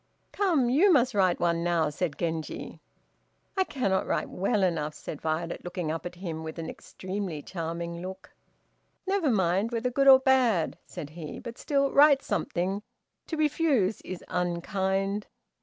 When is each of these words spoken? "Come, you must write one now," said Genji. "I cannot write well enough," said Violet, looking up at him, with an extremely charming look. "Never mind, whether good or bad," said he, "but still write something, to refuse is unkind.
"Come, 0.31 0.67
you 0.71 0.91
must 0.91 1.13
write 1.13 1.39
one 1.39 1.63
now," 1.63 1.91
said 1.91 2.17
Genji. 2.17 2.79
"I 3.55 3.63
cannot 3.63 4.07
write 4.07 4.29
well 4.31 4.63
enough," 4.63 4.95
said 4.95 5.21
Violet, 5.21 5.63
looking 5.63 5.91
up 5.91 6.07
at 6.07 6.15
him, 6.15 6.41
with 6.43 6.57
an 6.57 6.71
extremely 6.71 7.43
charming 7.43 8.01
look. 8.01 8.33
"Never 9.05 9.29
mind, 9.29 9.71
whether 9.71 9.91
good 9.91 10.07
or 10.07 10.17
bad," 10.17 10.79
said 10.87 11.11
he, 11.11 11.37
"but 11.37 11.59
still 11.59 11.91
write 11.91 12.23
something, 12.23 12.81
to 13.27 13.37
refuse 13.37 14.01
is 14.01 14.23
unkind. 14.27 15.27